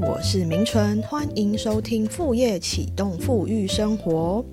[0.00, 4.44] 我是明纯，欢迎收听副业启动富裕生活。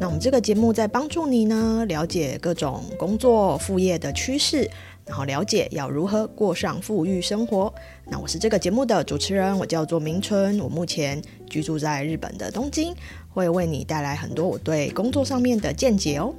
[0.00, 4.68] 那我们这个节目在帮助你呢，了解各种工作副业的趋势，
[5.04, 7.72] 然后了解要如何过上富裕生活。
[8.06, 12.94] 那我是这个节目的主持人，我叫做明春，我目前居住在日本的东京，
[13.28, 16.34] 会为你带来很多我对工作上面的见解哦。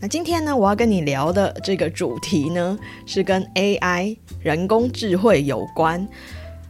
[0.00, 6.08] 那今天呢，我要跟你聊的这个主题呢，是跟 AI 人工智慧有关。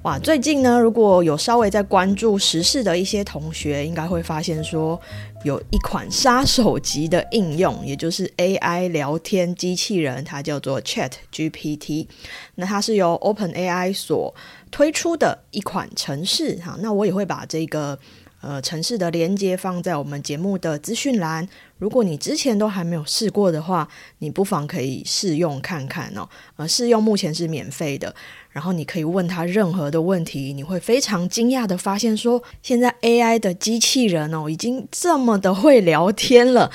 [0.02, 4.98] 哇，最近呢，如果有稍微在关注时事的一些同学，应该会发现说，
[5.44, 12.06] 有一款杀手级的应用， 也就是 AI 聊天机器人，它叫做 Chat GPT。
[12.54, 14.34] 那它是由 Open AI 所
[14.70, 16.78] 推出的一款程式哈。
[16.80, 17.98] 那我也会把这个
[18.40, 21.48] 呃城市的连接放在我们节目的资讯栏。
[21.78, 26.28] 如果你之前都还没有试过的话，你不妨可以试用看看哦。
[26.56, 28.14] 呃，试用目前是免费的。
[28.50, 36.70] 然后你可以问他任何的问题，你会非常惊讶的发现，说现在 AI 的机器人哦，已经这么的会聊天了，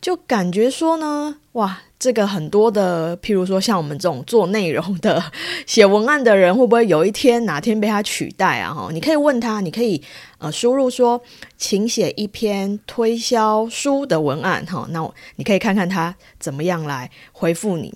[0.00, 5.22] 就感觉说呢，哇，这个很多的，譬如说像我们这种做内容的、
[5.66, 8.74] 写文案的人，会不会有一天哪天被他取代啊？
[8.74, 10.02] 哈，你可以问他，你可以
[10.38, 11.22] 呃输入说，
[11.58, 17.94] 请写一篇推销书的文案，哈，那你可以看看他怎么样来回复你。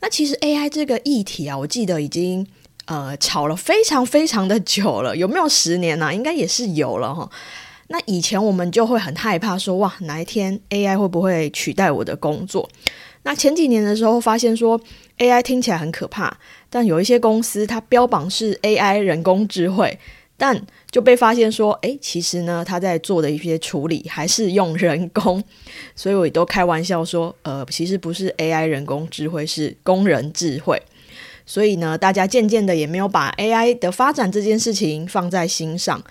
[0.00, 2.44] 那其实 AI 这个议题啊，我记得已经。
[2.86, 6.12] 呃，吵了非常非常的久了，有没有十年呢？
[6.12, 7.30] 应该也是有了哈。
[7.86, 12.68] 那以前我们就会很害怕说，哇，哪一天 AI 会不会取代我的工作？
[13.24, 14.80] 那前几年的时候发现说
[15.18, 16.36] ，AI 听起来很可怕，
[16.68, 19.96] 但有一些公司它标榜是 AI 人工智慧，
[20.36, 25.42] 但就被发现说，诶，其实呢，它在做的一些处理还是用人工，
[25.94, 30.82] 所以我也都开玩笑说，呃，其实不是 AI 人工智慧，是工人智慧。
[31.44, 36.02] 所以呢，大家渐渐的也没有把 AI 的发展这件事情放在心上，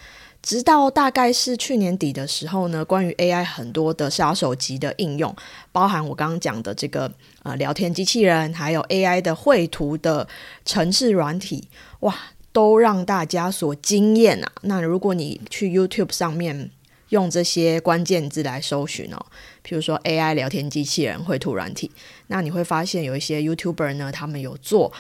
[0.42, 5.36] 直到大概是去年底的时候呢，关于 AI 很多的杀手级的应用，
[5.72, 7.12] 包含我刚刚讲的这个
[7.44, 10.28] 呃聊天机器人，还有 AI 的绘图的
[10.66, 11.68] 城市软体，
[12.00, 12.16] 哇，
[12.52, 14.52] 都让大家所惊艳啊！
[14.64, 16.72] 那如果你去 YouTube 上面
[17.10, 19.26] 用这些关键字来搜寻哦，
[19.64, 21.92] 譬如说 AI 聊天机器人绘图软体，
[22.28, 24.92] 那你会发现有一些 YouTuber 呢，他们有做。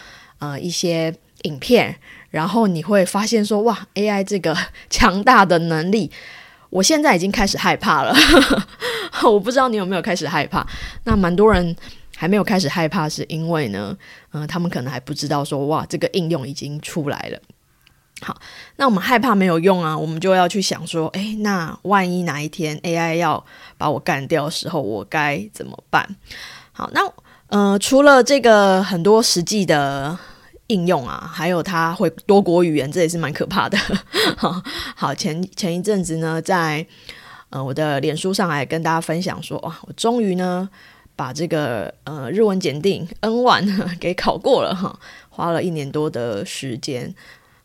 [0.44, 1.14] 呃，一些
[1.44, 1.96] 影片，
[2.32, 4.58] 然后你会发现说，哇，AI 这个
[4.90, 6.10] 强大的能力，
[6.70, 8.16] 我现在已经开始害怕了。
[9.24, 10.66] 我不知道你有没有开始害怕？
[11.04, 11.76] 那蛮多人
[12.16, 13.96] 还没有开始害怕，是因为呢，
[14.32, 17.40] 嗯，他们可能还不知道说，哇，这个应用已经出来了。
[18.22, 18.40] 好，
[18.78, 23.44] 那我们害怕没有用啊，我们就要去想说，诶，那万一哪一天 AI 要
[23.78, 26.16] 把我干掉的时候，我该怎么办？
[26.72, 27.02] 好，那
[27.50, 30.18] 呃，除了这个很多实际的。
[30.72, 33.78] 应用啊，还有它会多国语言，这也是蛮可怕的。
[34.96, 36.86] 好，前前一阵子呢，在
[37.50, 40.70] 呃我的脸书上来跟大家分享说，哇，我终于呢
[41.16, 44.98] 把这个呃日文检定 N one 给考过了哈，
[45.30, 47.14] 花了一年多的时间。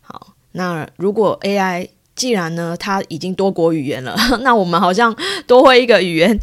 [0.01, 6.39] 好，那如果 AI 既然呢它已经多国语言了， 那我们好像多会一个语言，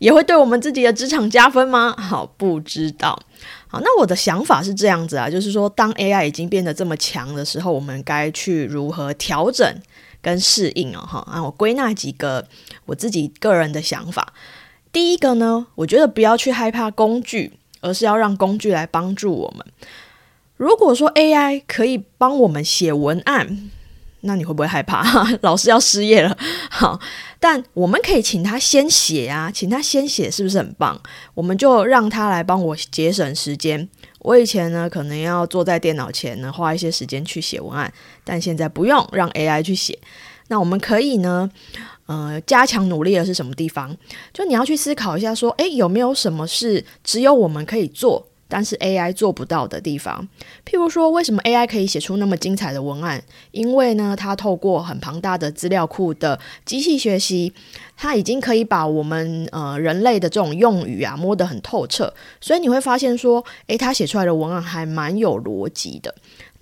[0.00, 1.94] 也会对我们自己的职场加分吗？
[1.96, 3.16] 好，不知道。
[3.68, 9.64] 好，那我的想法是这样子啊，就是说，当 AI 已经变得这么强的时候，我们该去如何调整
[10.22, 11.00] 跟适应哦？
[11.06, 12.48] 哈，啊，我归纳几个
[12.86, 14.32] 我自己个人的想法。
[14.90, 19.66] 第一个呢，我觉得不要去害怕工具，而是要让工具来帮助我们。
[20.56, 23.70] 如果说 AI 可以帮我们写文案，
[24.22, 25.02] 那你会不会害怕？
[25.42, 26.36] 老师要失业了？
[26.70, 26.98] 好。
[27.42, 31.00] 但我们可以请他先写啊，请他先写，是不是很棒？
[31.32, 33.88] 我们就让他来帮我节省时间。
[34.18, 37.90] 我以前呢，可能要坐在电脑前呢，花一些时间去写文案，
[38.24, 39.98] 但现在不用，让 AI 去写。
[40.48, 41.50] 那我们可以呢，
[42.04, 43.96] 呃，加强努力的是什么地方？
[44.34, 48.26] 就你要去思考一下，说，诶，有没有什么事只有我们可以做？
[48.50, 50.28] 但是 AI 做不到的地方，
[50.66, 53.22] 譬如说，为什么 AI 可以写出那么精彩的文案？
[53.52, 57.52] 因为呢，它透过很庞大的资料库的机器学习，
[57.96, 66.12] 它已经可以把我们呃人类的这种用语啊摸得很透彻，所以你会发现说，诶，它写出来的文案还蛮有逻辑的。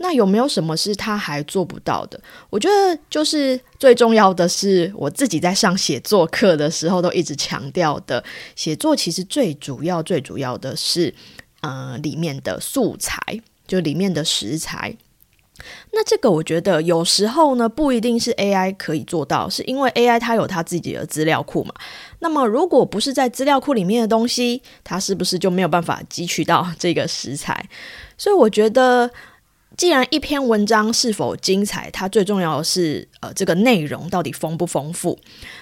[0.01, 2.21] 那有没有什么是它还做不到的？
[2.51, 8.23] 我觉得就是最重要的是，我自己在上写作课的时候都一直强调的，
[8.55, 11.13] 写作其实最主要、最主要的是。
[11.61, 13.19] 呃，里面的素材
[13.67, 14.97] 就里面的食材，
[15.93, 21.75] 那这个我觉得有时候呢不一定是 AI 可以做到，是因为 AI 它有它自己的资料库嘛。
[22.21, 27.69] 那么如果不是在资料库里面的东西，它是不是就没有办法汲取到这个食材？
[28.17, 29.11] 所以我觉得
[29.77, 35.19] 既然一篇文章是否精彩，它最重要的是呃这个内容到底丰不丰富。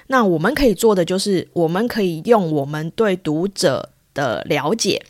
[0.09, 5.01] 那我们可以做的就是，我们可以用我们对读者的了解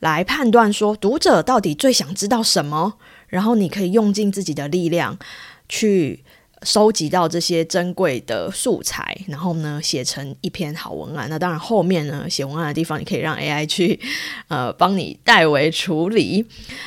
[0.00, 5.18] 来判断说，读者到底最想知道什么，然后你可以用尽自己的力量
[5.66, 6.24] 去。
[6.64, 11.28] 收集到这些珍贵的素材，然后呢，写成一篇好文案。
[11.30, 14.00] 那当然，后面呢，写文案的地方，你可以让 AI 去
[14.48, 16.44] 呃帮你代为处理。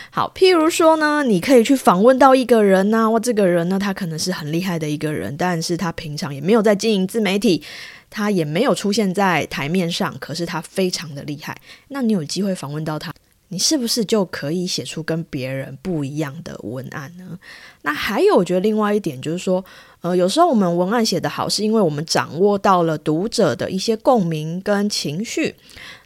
[0.09, 7.63] 好，譬如说呢，你可以去访问到一个人呢，哇，这个人呢，他可能是很厉害的一个人，但是他平常也没有在经营自媒体，
[8.12, 11.60] 他也没有出现在台面上，可是他非常的厉害。
[11.88, 13.12] 那你有机会访问到他。
[13.54, 17.38] 你是不是就可以写出跟别人不一样的文案呢？
[17.81, 19.62] 那还有，我觉得另外一点就是说，
[20.00, 25.54] 呃，有时候我们文案写得好，是因为我们掌握到了读者的一些共鸣跟情绪。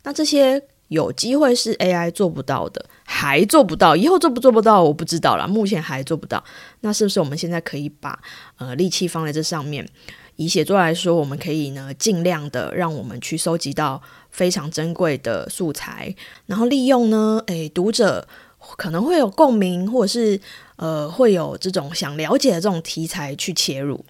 [0.02, 5.48] 那这些有机会是 AI 做不到的，还做不到，以后做不做不到，我不知道了。
[5.48, 6.44] 目前还做不到。
[6.80, 8.20] 那是不是我们现在可以把
[8.58, 9.88] 呃力气放在这上面？
[10.36, 14.02] 以写作来说，我们可以呢尽量的让我们去收集到。
[14.36, 16.14] 非常珍贵的素材，
[16.46, 18.28] 然后利用呢，诶，读者
[18.76, 20.38] 可能会有共鸣，或者是
[20.76, 24.04] 呃，会有这种想了解的这种题材去切入。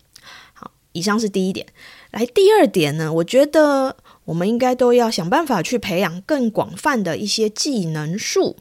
[0.54, 1.68] 好，以上是第一点。
[2.10, 8.56] 来，第二点呢，我觉得我们应该都要想办法去培养更广泛的一些技能树。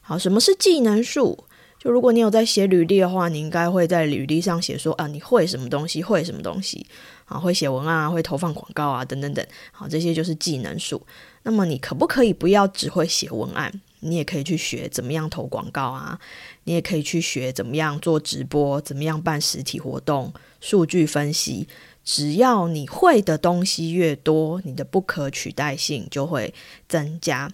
[0.00, 1.44] 好，什么是技能树？
[1.82, 6.86] 就如果你有在写履历的话，你应该会在履历上写说啊，你会什么东西，会什么东西
[7.24, 9.44] 啊，会写文案啊，会投放广告啊，等等等。
[9.72, 11.00] 好，这些就是技能数。
[11.42, 13.72] 那么你可不可以不要只会写文案？
[14.00, 16.20] 你也可以去学怎么样投广告啊，
[16.64, 21.66] 你也可以去学怎么样做直播，怎么样办实体活动，数据分析。
[22.02, 26.52] 只要你会的东西越多，你的不可取代性就会
[26.88, 27.50] 增加。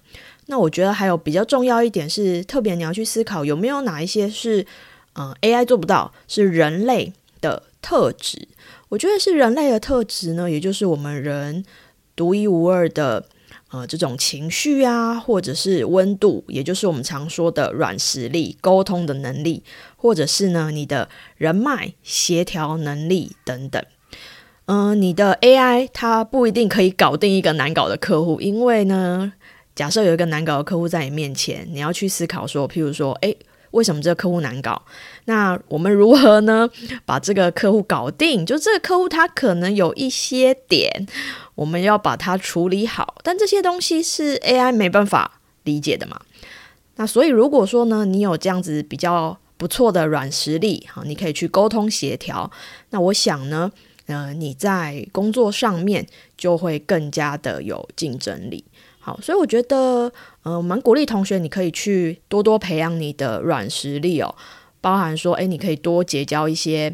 [0.49, 4.65] 那我觉得还有比较重要一点是，特别你要去思考有没有哪一些是，
[5.17, 8.49] 嗯，AI 做不到，是人类的特质。
[8.91, 11.65] 我觉得是人类的特质呢，也就是我们人
[12.15, 13.27] 独一无二的，
[13.73, 19.65] 呃，这种情绪啊，或者是温度，也就是我们常说的软实力、沟通的能力，
[19.97, 23.85] 或者是呢你的人脉协调能力等等。
[24.67, 29.33] 嗯，你的 AI 它不一定可以搞定一个难搞的客户，因为呢。
[29.77, 33.37] 假设有一个难搞的客户在你面前，你要去思考说，譬如说，诶，
[33.73, 34.81] 为什么这个客户难搞？
[35.27, 36.69] 那我们如何呢？
[37.05, 38.47] 把这个客户搞定？
[38.47, 41.07] 就这个客户他可能有一些点，
[41.55, 46.19] 我们要把它处理好，但这些东西是 AI 没办法理解的嘛？
[46.97, 52.51] 那所以如果说呢，你有这样子比较不错的软实力，好，你可以去沟通协调。
[52.89, 53.71] 那我想呢，
[54.07, 56.07] 呃，你在工作上面
[56.39, 58.65] 就会更加的有竞争力。
[59.07, 60.13] 好，所以我觉得，
[60.43, 64.35] 呃，蛮鼓励同学，你可以去多多培养你的软实力哦，
[64.81, 66.93] 包含说，诶，你可以多结交一些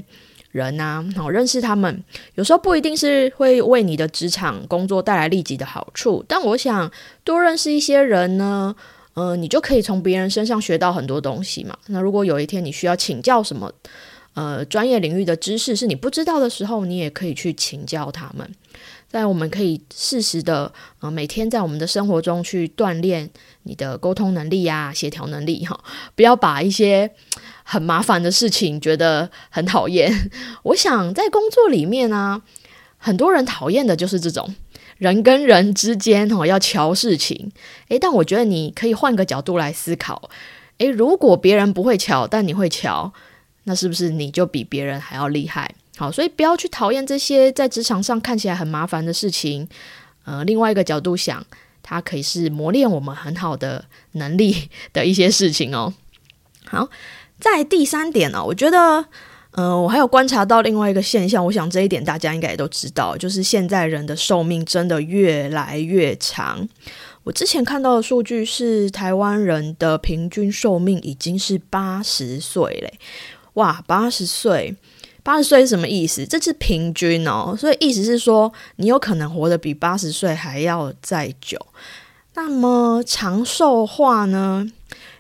[0.51, 2.05] 人呐，好认识他们。
[2.35, 6.93] 有时候不一定是会为你的职场工作带来立即的好处，但我想
[7.25, 8.77] 多认识一些人呢，
[9.15, 11.75] 呃，你就可以从别人身上学到很多东西嘛。
[11.87, 13.73] 那如果有一天你需要请教什么，
[14.35, 18.47] 呃，专业领域的知识是你不知道的时候，你也可以去请教他们。
[19.13, 23.29] 但我们可以适时的，呃，每天在我们的生活中去锻炼
[23.65, 25.79] 你的沟通能力呀、协调能力哈，
[26.17, 27.11] 不要把一些
[27.63, 30.31] 很麻烦的事情觉得很讨厌。
[30.65, 32.43] 我想在工作里面呢，
[32.97, 34.55] 很多人讨厌的就是这种
[34.97, 37.53] 人跟人之间哈要瞧事情。
[37.89, 40.31] 诶，但我觉得你可以换个角度来思考，
[40.79, 43.13] 诶，如果别人不会瞧，但你会瞧，
[43.65, 45.75] 那是不是你就比别人还要厉害？
[45.97, 49.69] 好，所以不要去讨厌这些在职场上看起来很麻烦的事情。
[50.25, 51.45] 呃，另外一个角度想，
[51.83, 55.93] 它可以是磨练我们很好的能力的一些事情哦。
[56.65, 56.89] 好，
[57.39, 59.05] 在第三点呢，我觉得，
[59.51, 66.67] 呃，我还有观察到另外一个现象，我想这一点大家应该也都知道，就是现在人的寿命真的越来越长。
[67.25, 72.95] 我之前看到的数据是，台湾人的平均寿命已经是八十岁嘞！
[73.55, 74.75] 哇，八十岁！
[75.25, 76.27] 八十岁是什么意思？
[76.27, 81.57] 这是平均哦，所以意思是说，你有可能活得比八十岁还要再久。
[82.35, 84.67] 那么长寿化呢，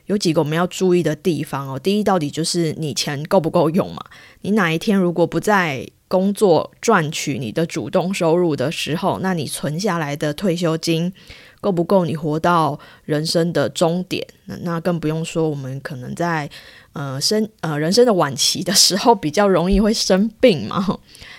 [0.06, 1.78] 有几个我们要注意的地方哦。
[1.78, 4.02] 第一，到底就是你钱够不够用嘛？
[4.40, 11.12] 你哪一天如果不在工作赚取你的主动收入的时候，那你存下来的退休金
[11.60, 14.26] 够不够你活到人生的终点？
[14.46, 16.50] 那那更不用说，我们可能在。
[16.92, 20.98] 呃，生呃人生的晚期的时候比较容易会生病嘛，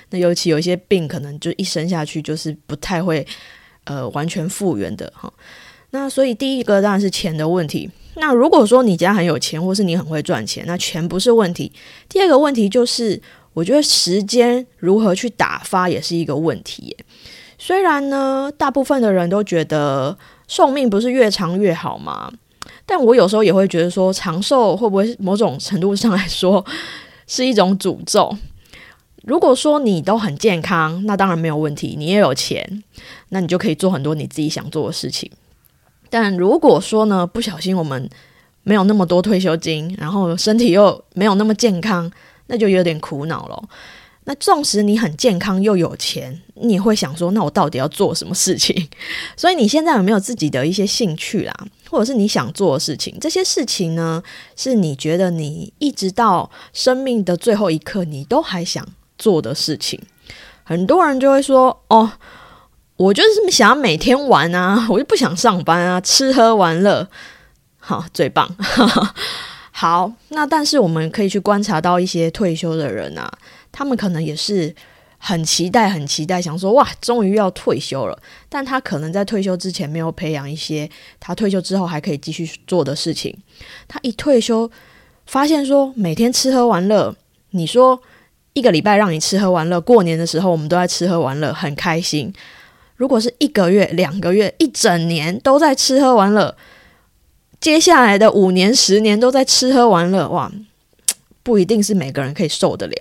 [0.09, 3.25] 那尤其有一些病可能就一生下去就是不太会
[3.83, 5.31] 呃完全复原的哈。
[5.91, 11.71] 那所以第一个当然是钱的问题，那如果说你家很有钱，或是你很会赚钱，那钱不是问题。
[12.09, 13.21] 第二个问题就是，
[13.53, 16.97] 我觉得时间如何去打发也是一个问题。
[17.59, 20.17] 虽然呢，大部分的人都觉得
[20.47, 22.33] 寿命不是越长越好吗？
[22.85, 26.63] 但我有时候也会觉得说，长寿会不会某种程度上来说
[27.27, 28.35] 是一种诅咒？
[29.23, 32.83] 如果说你都很健康，那当然没有问题，你也有钱，
[33.29, 35.31] 那你就可以做很多你自己想做的事情。
[36.09, 38.09] 但如果说呢，不小心我们
[38.63, 42.11] 没有那么多退休金，然后身体又没有那么健康，
[42.47, 43.63] 那就有点苦恼了。
[44.25, 48.87] 那纵使你很健康又有钱，你会想说，那我到底要做什么事情？
[49.35, 51.53] 所以你现在有没有自己的一些兴趣啦，
[51.89, 53.17] 或者是你想做的事情？
[53.19, 54.21] 这些事情呢，
[54.55, 58.85] 是你觉得你一直到生命的最后一刻，你都还想
[59.17, 59.99] 做的事情？
[60.63, 62.13] 很多人就会说，哦。
[62.95, 67.09] 我就是想要每天玩啊，我就不想上班啊，吃喝玩乐，
[67.79, 68.47] 好最棒。
[69.73, 73.29] 好，那但是我们可以去观察到一些退休的人啊，
[73.73, 74.73] 他们可能也是
[75.17, 78.17] 很期待、很期待，想说哇，终于要退休了。
[78.47, 80.89] 但他可能在退休之前没有培养一些
[81.19, 83.35] 他退休之后还可以继续做的事情。
[83.87, 84.69] 他一退休，
[85.25, 87.15] 发现说每天吃喝玩乐，
[87.51, 88.01] 你说
[88.53, 92.31] 一个礼拜让你吃喝玩乐，过年的时候我们都在吃喝玩乐，很开心。
[92.95, 96.55] 如果是一个月、两个月、一整年都在吃喝玩乐，
[97.59, 100.51] 接下来的五年、十年都在吃喝玩乐，哇，
[101.43, 102.95] 不一定是每个人可以受得了。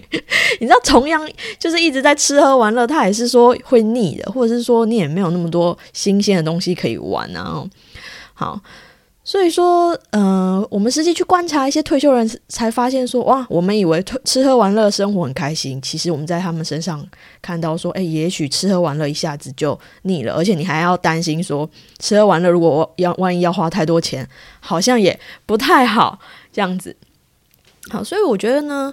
[0.58, 7.64] 你知道，同样就是一直在吃喝玩乐，他也是说会腻的，或者是说你也没有那么多新鲜的东西可以玩啊。
[8.34, 8.60] 好。
[9.24, 17.06] 所以说，呃，我们实际去观察一些退休人，才发现说，哇，我们以为吃喝玩乐生活很开心，其实我们在他们身上
[17.40, 21.70] 看到说，哎，也许吃喝玩乐一下子就腻了，而且你还要担心说，
[22.00, 26.18] 吃喝玩乐如果要万一要花太多钱，好像也不太好
[26.52, 26.96] 这样子。
[27.90, 28.92] 好，所以我觉得呢，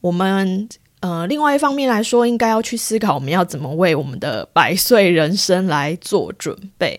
[0.00, 0.68] 我们
[1.00, 6.98] 呃，另外一方面来说，应该要去思考我们要怎么为我们的百岁人生来做准备。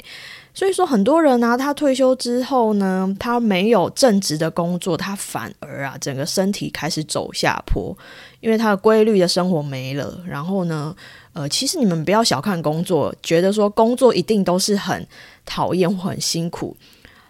[0.54, 7.98] 所以说，很多人呢，他退休之后呢，他没有正职的工作，他反而啊，整个身体开始走下坡，
[8.42, 10.22] 因为他的规律的生活没了。
[10.28, 10.94] 然后呢，
[11.32, 15.08] 呃，其实你们不要小看工作，觉得说工作一定都是很
[15.46, 16.76] 讨厌或很辛苦。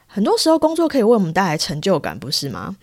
[0.07, 2.75] 很多时候，工作可以为我们带来成就感，不是吗？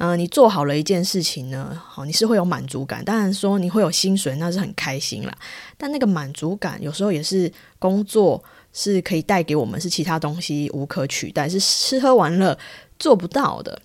[0.00, 3.04] 嗯，你做好了一件事情呢，好，你是会有满足感。
[3.04, 5.32] 当然说你会有薪水，那是很开心啦。
[5.78, 8.42] 但那个满足感有时候也是工作。
[8.72, 12.56] 是可以带给我们，是其他东西无可取代，是吃喝玩乐
[13.00, 13.82] 做不到的。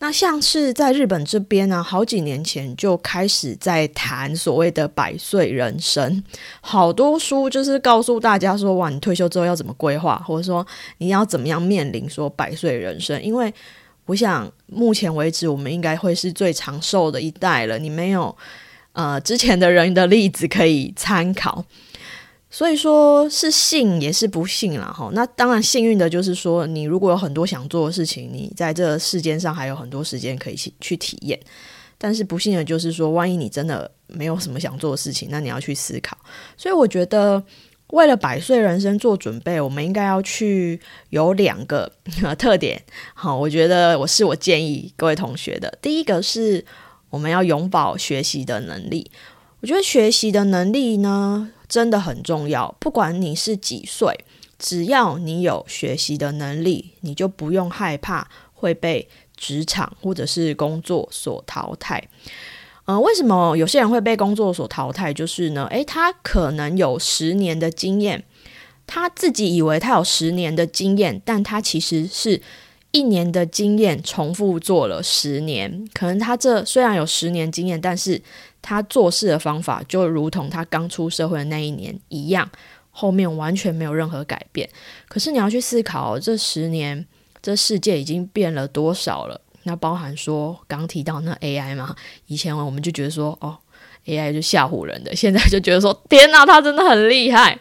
[0.00, 6.24] 那像是在日本这边呢，好几年前就开始在谈所谓的百岁人生，
[6.60, 13.22] 好多书就是告诉大家说，哇，你退休之后要怎么规划，或者说你要怎么样面临说百岁人生。
[13.22, 13.54] 因为
[14.08, 17.78] 我想，目前为止我们应该会是最长寿的一代了。
[17.78, 18.34] 你没有
[18.92, 21.62] 呃之前的人的例子可以参考。
[22.50, 25.10] 所以说是幸也是不幸了哈。
[25.12, 31.38] 那当然幸运的就是说，你如果有很多想做的事情，你在这世间上还有很多时间可以去去体验。
[31.98, 36.16] 但是不幸的就是说，万一你真的没有什么想做的事情，那你要去思考。
[36.56, 37.42] 所以我觉得，
[37.88, 40.80] 为了百岁人生做准备，我们应该要去
[41.10, 41.92] 有两个
[42.38, 42.82] 特点。
[43.14, 45.78] 好，我觉得我是我建议各位同学的。
[45.82, 46.64] 第一个是
[47.10, 49.10] 我们要永葆学习的能力。
[49.60, 51.50] 我觉得学习的能力呢。
[51.68, 54.24] 真的很重要，不管你是几岁，
[54.58, 62.02] 只要你有学习的能力，你就不用害怕会被职场或者是工作所淘汰。
[62.88, 65.12] 呃，为什么有些人会被工作所淘汰？
[65.12, 68.24] 就是呢，诶，他可能有十年的经验，
[68.86, 72.40] 他自己以为他有十年的经验，但他其实是
[72.90, 75.86] 一年的经验重复做了十年。
[75.92, 78.18] 可能他这虽然有十年经验，但是
[78.62, 82.50] 他做事的方法就如同他刚出社会的那一年一样，
[82.90, 84.66] 后面完全没有任何改变。
[85.10, 87.04] 可是你要去思考，这十年
[87.42, 89.38] 这世界已经变了多少了？
[89.64, 91.94] 那包含说刚提到那 AI 嘛？
[92.26, 93.56] 以前我们就觉得说哦
[94.06, 97.58] ，AI 就吓唬人的，现在就觉得说天哪，他真的很厉害。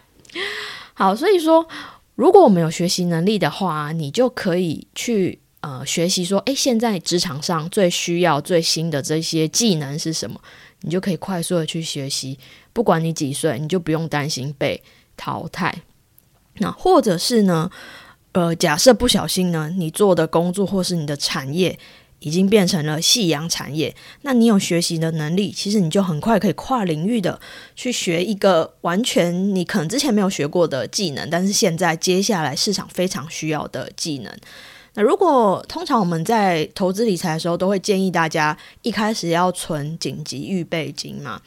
[0.93, 1.67] 好，所以说
[2.15, 10.39] 如果我们有学习能力的话，你就可以去呃学习说，诶，现在职场上最需要最新的这些技能是什么？
[10.81, 12.37] 你就可以快速的去学习，
[12.71, 14.81] 不管你几岁，你就不用担心被
[15.17, 15.81] 淘汰。
[16.59, 17.69] 那或者是呢，
[18.37, 21.79] 呃，假设不小心呢，你做的工作或是你的产业
[22.19, 27.41] 已经变成了夕阳产业，那你有学习的能力，其实你就很快可以跨领域的
[27.75, 34.31] 去学一个完全你可能之前没有学过的技能，但是现在接下来市场非常需要的技能。
[34.93, 41.41] 那如果通常我们在投资理财的时候，都会建议大家一开始要存紧急预备金嘛。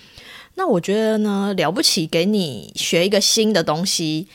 [0.57, 4.27] 那我觉得呢，了不起，给你学一个新的东西，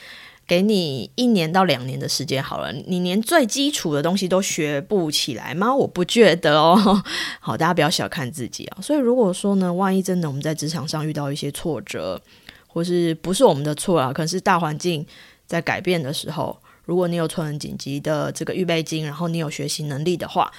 [0.47, 5.73] 给你一年到两年的时间好了，你连最基础的东西都学不起来吗？
[5.73, 7.03] 我不觉得哦。
[7.41, 8.77] 好，大家不要小看自己啊。
[8.81, 12.21] 所以如果说呢，万一真的我们在职场上遇到一些挫折，
[12.67, 15.05] 或是不是我们的错啊，可能是大环境
[15.47, 16.55] 在改变的时候。
[16.85, 20.51] 如果你有存紧急的这个预备金，然后你有学习能力的话，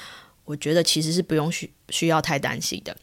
[0.46, 2.96] 我觉得其实是不用需需要太担心的。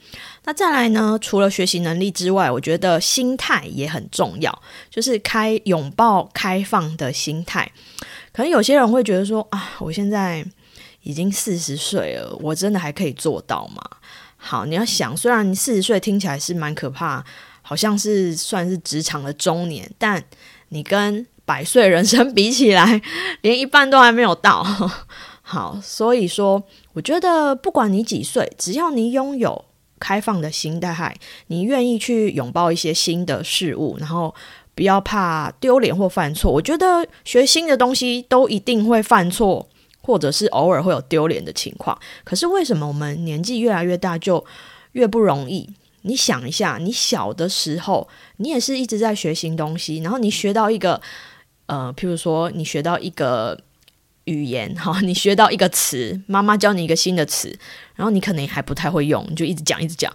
[0.45, 1.15] 那再来呢？
[1.21, 7.71] 除了学习能力之外，我觉得心态也很重要，就是开拥抱开放的心态。
[8.31, 10.43] 可能有些人会觉得说啊，我现在
[11.03, 13.81] 已经四十岁了，我真的还可以做到吗？
[14.37, 17.23] 好，你要想，虽然你四十岁听起来是蛮可怕，
[17.61, 20.23] 好像是算是职场的中年，但
[20.69, 23.01] 你跟百岁人生比起来，
[23.41, 24.65] 连一半都还没有到。
[25.53, 29.65] 好，所以说，我觉得不管你几岁，只要你拥有
[29.99, 34.33] 开放的心态，你愿意去拥抱一些新的事物，然后
[34.73, 36.51] 不要怕丢脸或犯错。
[36.51, 39.69] 我觉得学新的东西都一定会犯错，
[40.01, 41.95] 或者是偶尔会有丢脸的情况。
[42.23, 44.43] 可是为什么我们年纪越来越大就
[44.93, 45.69] 越不容易？
[46.01, 50.99] 你想一下，你小的时候，你也是一直在学新东西，然后你学到一个。
[51.65, 53.57] 呃，譬如说，你学到一个
[54.25, 57.53] 语言， 哈，你学到一个词，妈妈教你一个新的词，
[57.95, 60.11] 然后你可能还不太会用，你就一直讲，一直讲，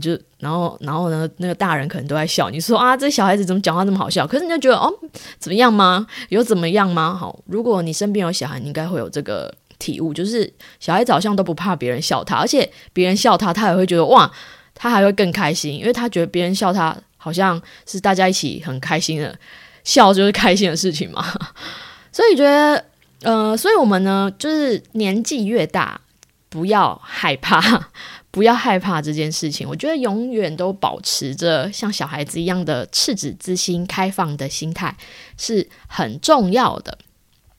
[0.00, 4.26] 就然后，然后呢，那个大人可能都在笑，你说啊，这小孩子怎么讲话那么好笑？
[4.26, 4.92] 可是你就觉得哦，
[5.38, 6.06] 怎么样吗？
[6.28, 7.14] 有怎么样吗？
[7.18, 14.30] 好，如果你身边有小孩，你应该会有这个体悟，就是小孩子好像都不怕别人笑他，而且别人笑他，他也会觉得哇，
[14.74, 19.36] 他还会更开心，因为他觉得别人笑他，好像是大家一起很开心的。
[19.84, 21.24] 笑就是开心的事情嘛，
[22.12, 22.84] 所以觉得，
[23.22, 26.00] 呃，所以我们呢，就是年纪越大，
[26.48, 27.90] 不要害怕，
[28.30, 29.68] 不要害怕这件事情。
[29.68, 34.96] 我觉得永远都保持着像小孩子一样的赤子之心、开放的心态
[35.36, 36.96] 是很重要的。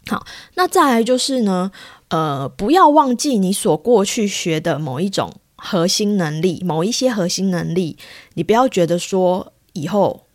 [0.07, 1.71] 好，那再来就是呢，
[2.07, 7.97] 呃，不要忘记你所过去学的某一种核心能力，某一些核心能力，
[8.35, 10.25] 你不要觉得说以后。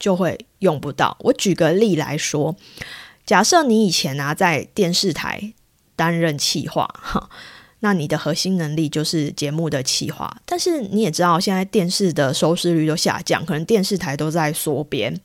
[0.00, 1.14] 就会用不到。
[1.20, 2.56] 我举个例来说，
[3.30, 5.52] 假设你以前啊在电视台
[5.94, 7.30] 担任企划，哈，
[7.78, 10.36] 那你的核心能力就是节目的企划。
[10.44, 15.16] 但是你也知道，现在电视的收视率都下降，可能电视台都在缩编。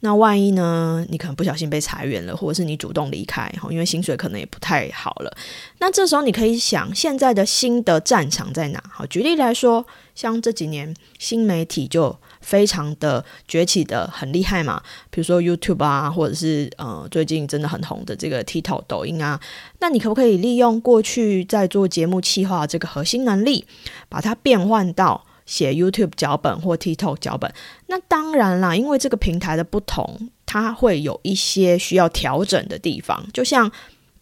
[0.00, 1.02] 那万一呢？
[1.08, 5.34] 你可能不小心被裁员了，或者是你主动离开，哈，因为薪水可能也不太好了。
[5.78, 8.84] 那这时候你可以想，现在的新的战场在哪？
[8.92, 12.14] 好，举例来说，像这几年新媒体就。
[12.48, 19.38] 非常的崛起的很厉害嘛，比如说 YouTube 啊，或者是呃最近真的很红的这个 TikTok 抖音啊，
[19.80, 23.66] 那你可不可以利用过去在做节目企划这个核心能力，
[24.08, 27.52] 把它变换到写 YouTube 脚本或 TikTok 脚本？
[27.88, 33.70] 那当然啦，因为这个平台的不同，它会有一些需要调整的地方，就像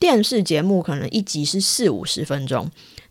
[0.01, 2.69] 电视节目可能一集是四五十分钟。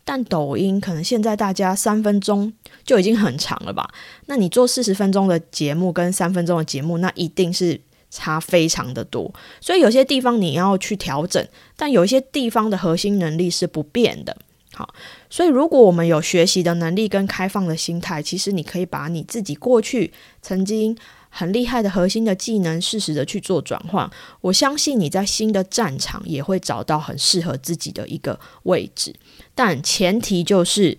[0.07, 2.53] 但抖音可能现在大家三分钟
[2.85, 3.89] 就已经很长了吧？
[4.27, 9.33] 那你做四十分钟的节目跟三分钟的节目，那一定是差非常的多。
[9.59, 11.45] 所以有些地方你要去调整，
[11.75, 14.37] 但有一些地方的核心能力是不变的。
[14.73, 14.93] 好，
[15.29, 20.97] 所以如果我们有学习的能力跟开放的心态，其实你可以把你自己过去曾经。
[21.37, 24.09] 很厉害的核心的技能，适时的去做转换。
[24.39, 29.13] 我相信你在新的战场也会找到很适合自己的一个位置，
[29.53, 30.97] 但前提就是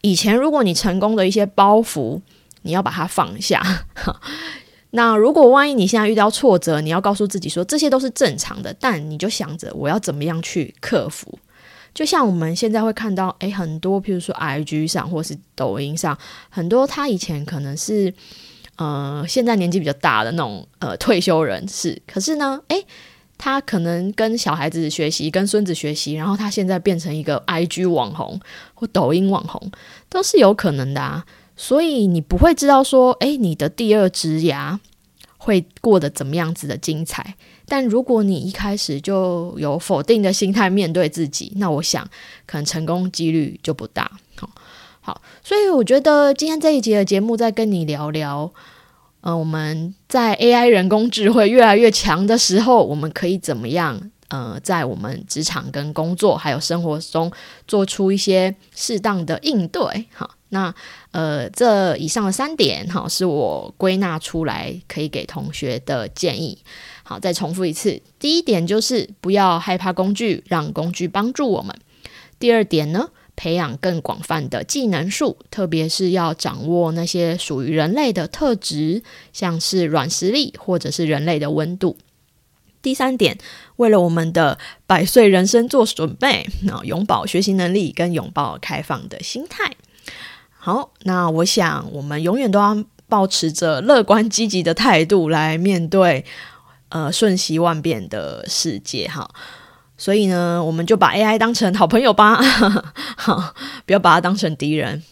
[0.00, 2.20] 以前如果你成功的一些包袱，
[2.62, 3.62] 你要把它放下。
[4.90, 11.38] 那如果万一你现在遇到挫折，你要告诉自己说这些都是正常的，但你就想着我要怎么样去克服。
[11.94, 16.16] 就像我们现在会看到，诶，很多譬如说 IG 上或是抖音上，
[16.48, 18.12] 很多他以前可能是。
[18.76, 22.86] 呃，现在年纪比较大的那种呃退休人士，可是呢，诶，
[23.38, 28.38] 他可能跟小孩子学习，跟孙子学习，然后他现在变成一个 IG 网红
[28.74, 29.70] 或抖音网红，
[30.10, 31.24] 都是有可能的啊。
[31.56, 34.78] 所以你不会知道说，诶，你的第二职涯
[35.38, 37.34] 会过得怎么样子的精彩。
[37.66, 42.06] 但如果你一开始就有否定的心态面对自己，那我想
[42.44, 44.10] 可能成功几率就不大。
[44.36, 44.50] 好。
[45.00, 48.52] 好，所以我觉得今天这一集的节目在跟你聊聊，
[49.28, 54.10] 呃，我们在 AI 人工智慧越来越强的时候，我们可以怎么样？
[54.28, 57.30] 呃，在我们职场跟工作还有生活中
[57.66, 60.06] 做出一些适当的应对。
[60.14, 60.74] 好，那
[61.10, 66.56] 呃，这以上的三点哈，是我归纳出来可以给同学的建议。
[67.02, 71.76] 好，再重复一次，第一点就是不要害怕工具，让工具帮助我们。
[72.38, 79.00] 第二点呢，培养更广泛的技能树，特别是要掌握那些属于人类的特质，
[79.32, 81.96] 像是软实力或者是人类的温度。
[82.82, 83.38] 第三点，
[83.76, 89.76] 为了我们的百岁人生做准备，那永葆学习能力跟拥抱开放的心态。
[90.56, 96.24] 好，那我想我们永远都要保持着乐观积极的态度来面对
[96.88, 99.30] 呃瞬息万变的世界哈。
[99.98, 102.40] 所以呢，我们就把 AI 当成好朋友吧，
[103.18, 103.52] 好，
[103.84, 105.02] 不要把它当成敌人。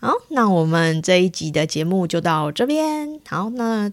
[0.00, 3.20] 好，那我们这一集的节目就到这边。
[3.26, 3.90] 好，那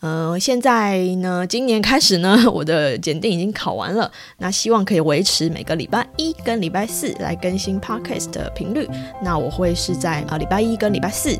[0.00, 4.12] 呃，现在呢，今年开始呢，我的检定已经考完了。
[4.38, 8.86] 那希望可以维持每个礼拜一跟礼拜四来更新 Podcast 的频率。
[9.22, 11.34] 那我会是在啊礼拜一跟礼拜四。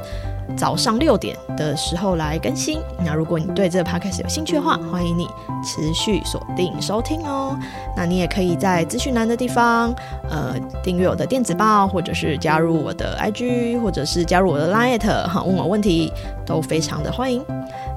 [0.57, 2.78] 早上六点的时候来更新。
[3.04, 5.26] 那如果你对这个 podcast 有兴趣的话，欢迎你
[5.64, 7.59] 持续锁定收听哦。
[7.96, 9.94] 那你也可以在资讯栏的地方，
[10.30, 16.12] 呃，订阅我的电子报，或者是加入我的 IG，或者是加入我的 Line，哈，问我问题
[16.44, 17.44] 都非常的欢迎。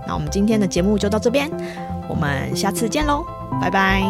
[0.08, 1.52] 那我们今天的节目就到这边，
[2.08, 3.26] 我们下次见喽，
[3.62, 4.02] 拜拜。